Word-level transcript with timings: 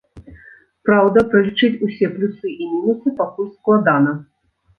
Праўда, 0.87 1.23
пралічыць 1.33 1.81
усе 1.89 2.09
плюсы 2.15 2.47
і 2.65 2.71
мінусы 2.73 3.15
пакуль 3.21 3.53
складана. 3.59 4.17